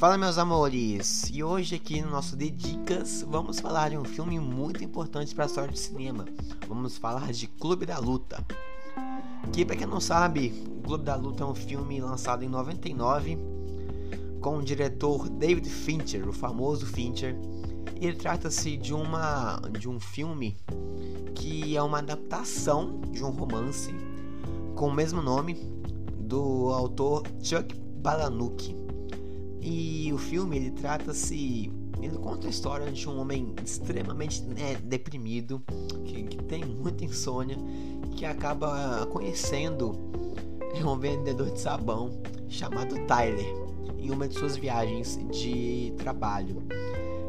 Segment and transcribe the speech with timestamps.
[0.00, 4.40] Fala meus amores, e hoje aqui no nosso De Dicas vamos falar de um filme
[4.40, 6.24] muito importante para a história do cinema.
[6.66, 8.42] Vamos falar de Clube da Luta.
[9.52, 13.36] Que para quem não sabe, o Clube da Luta é um filme lançado em 99
[14.40, 17.36] com o diretor David Fincher, o famoso Fincher.
[18.00, 20.56] Ele trata-se de uma de um filme
[21.34, 23.94] que é uma adaptação de um romance
[24.74, 25.56] com o mesmo nome
[26.18, 28.89] do autor Chuck Palahniuk.
[29.60, 31.70] E o filme ele trata-se
[32.02, 35.62] ele conta a história de um homem extremamente né, deprimido,
[36.04, 37.56] que, que, tem muita insônia,
[38.16, 39.92] que acaba conhecendo
[40.84, 43.54] um vendedor de sabão chamado Tyler
[43.98, 46.62] em uma de suas viagens de trabalho.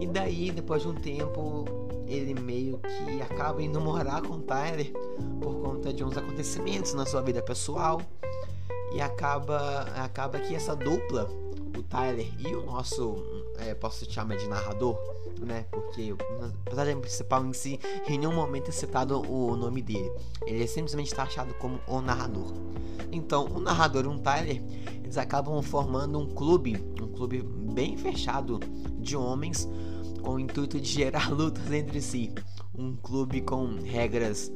[0.00, 1.64] E daí, depois de um tempo,
[2.06, 4.92] ele meio que acaba indo morar com Tyler
[5.40, 8.00] por conta de uns acontecimentos na sua vida pessoal.
[8.94, 11.28] E acaba, acaba que essa dupla
[11.92, 13.22] Tyler e o nosso,
[13.58, 14.98] é, posso chamar de narrador,
[15.38, 15.66] né?
[15.70, 16.16] Porque o
[16.64, 20.10] personagem principal em si, em nenhum momento é citado o nome dele.
[20.46, 22.50] Ele é simplesmente taxado como o narrador.
[23.12, 24.62] Então, o narrador e o Tyler,
[25.04, 28.58] eles acabam formando um clube, um clube bem fechado
[28.98, 29.68] de homens
[30.22, 32.32] com o intuito de gerar lutas entre si.
[32.74, 34.50] Um clube com regras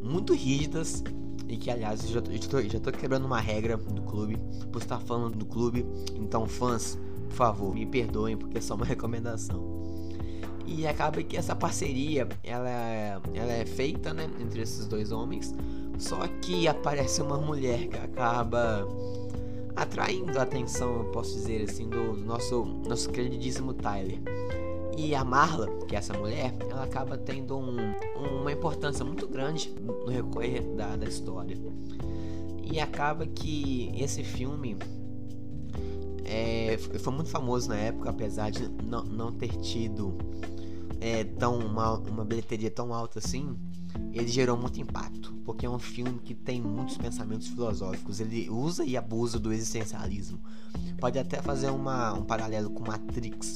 [0.00, 1.02] muito rígidas
[1.48, 4.36] e que, aliás, eu já, tô, já, tô, já tô quebrando uma regra do clube
[4.72, 5.86] por estar falando do clube.
[6.14, 9.76] Então, fãs, por favor, me perdoem porque é só uma recomendação.
[10.66, 15.54] E acaba que essa parceria ela, ela é feita né, entre esses dois homens.
[15.98, 18.86] Só que aparece uma mulher que acaba
[19.76, 24.18] atraindo a atenção, eu posso dizer assim, do nosso, nosso queridíssimo Tyler.
[24.96, 27.76] E a Marla, que é essa mulher, ela acaba tendo um,
[28.40, 31.56] uma importância muito grande no recorrer da, da história.
[32.64, 34.76] E acaba que esse filme
[36.24, 40.16] é, foi muito famoso na época, apesar de não, não ter tido
[40.98, 43.54] é, tão uma, uma bilheteria tão alta assim.
[44.12, 48.18] Ele gerou muito impacto, porque é um filme que tem muitos pensamentos filosóficos.
[48.18, 50.40] Ele usa e abusa do existencialismo.
[50.98, 53.54] Pode até fazer uma, um paralelo com Matrix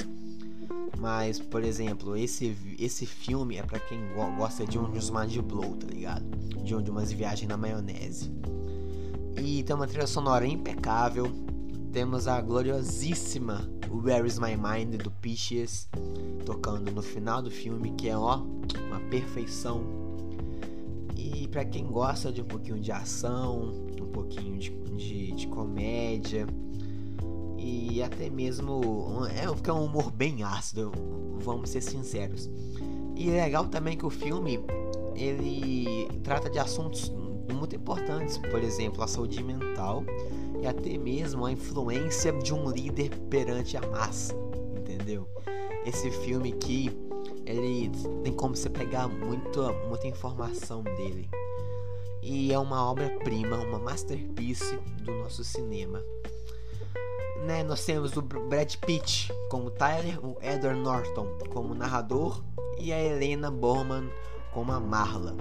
[1.01, 3.99] mas, por exemplo, esse, esse filme é para quem
[4.37, 6.23] gosta de um de mind blow, tá ligado?
[6.63, 8.31] De, um, de umas viagens na maionese.
[9.43, 11.33] E tem uma trilha sonora impecável.
[11.91, 15.89] Temos a gloriosíssima Where Is My Mind do Peaches
[16.45, 18.43] tocando no final do filme, que é ó,
[18.87, 19.83] uma perfeição.
[21.17, 26.47] E para quem gosta de um pouquinho de ação, um pouquinho de, de, de comédia,
[27.61, 28.81] e até mesmo
[29.27, 30.91] é, é um humor bem ácido,
[31.41, 32.49] vamos ser sinceros.
[33.15, 34.59] E é legal também que o filme
[35.15, 37.13] ele trata de assuntos
[37.53, 40.03] muito importantes, por exemplo, a saúde mental
[40.63, 44.35] e até mesmo a influência de um líder perante a massa,
[44.79, 45.29] entendeu?
[45.85, 46.91] Esse filme que
[47.45, 47.91] ele
[48.23, 51.29] tem como você pegar muita, muita informação dele.
[52.23, 56.03] E é uma obra-prima, uma masterpiece do nosso cinema
[57.45, 62.43] né, nós temos o Brad Pitt como Tyler, o Edward Norton como narrador
[62.79, 64.09] e a Helena Borman
[64.53, 65.37] como a Marla.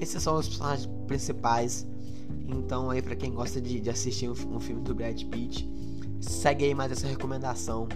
[0.00, 1.86] Esses são os personagens principais.
[2.46, 5.68] Então aí para quem gosta de, de assistir um, um, filme do Brad Pitt,
[6.20, 7.88] segue aí mais essa recomendação.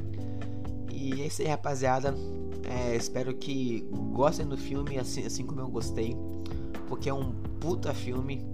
[0.90, 2.14] E é isso aí, rapaziada.
[2.64, 6.16] É, espero que gostem do filme assim, assim como eu gostei,
[6.88, 8.44] porque é um puta filme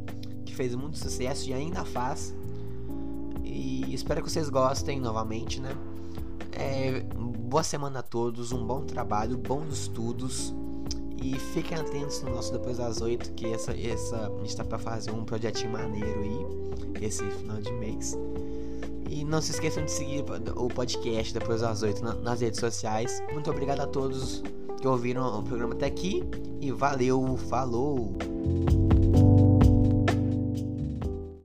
[0.45, 2.35] que fez muito sucesso e ainda faz.
[3.59, 5.77] E espero que vocês gostem novamente, né?
[6.53, 10.55] É, boa semana a todos, um bom trabalho, bons estudos.
[11.21, 14.79] E fiquem atentos no nosso Depois das Oito, que essa, essa, a gente tá pra
[14.79, 18.17] fazer um projetinho maneiro aí, esse final de mês.
[19.11, 20.25] E não se esqueçam de seguir
[20.55, 23.21] o podcast Depois das Oito nas redes sociais.
[23.33, 24.41] Muito obrigado a todos
[24.81, 26.23] que ouviram o programa até aqui.
[26.61, 28.17] E valeu, falou!